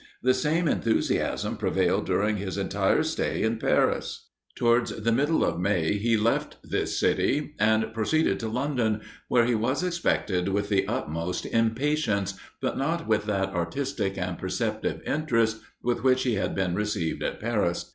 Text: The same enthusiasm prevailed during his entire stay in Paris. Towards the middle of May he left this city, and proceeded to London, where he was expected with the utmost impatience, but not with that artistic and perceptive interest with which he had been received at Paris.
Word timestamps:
The 0.23 0.33
same 0.33 0.67
enthusiasm 0.67 1.57
prevailed 1.57 2.07
during 2.07 2.37
his 2.37 2.57
entire 2.57 3.03
stay 3.03 3.43
in 3.43 3.59
Paris. 3.59 4.31
Towards 4.55 4.89
the 4.89 5.11
middle 5.11 5.45
of 5.45 5.59
May 5.59 5.93
he 5.99 6.17
left 6.17 6.57
this 6.63 6.99
city, 6.99 7.53
and 7.59 7.93
proceeded 7.93 8.39
to 8.39 8.47
London, 8.47 9.01
where 9.27 9.45
he 9.45 9.53
was 9.53 9.83
expected 9.83 10.49
with 10.49 10.69
the 10.69 10.87
utmost 10.87 11.45
impatience, 11.45 12.33
but 12.63 12.79
not 12.79 13.05
with 13.07 13.25
that 13.25 13.49
artistic 13.49 14.17
and 14.17 14.39
perceptive 14.39 15.03
interest 15.05 15.57
with 15.83 16.03
which 16.03 16.23
he 16.23 16.33
had 16.33 16.55
been 16.55 16.73
received 16.73 17.21
at 17.21 17.39
Paris. 17.39 17.85